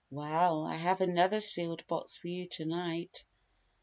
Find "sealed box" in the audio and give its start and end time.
1.39-2.17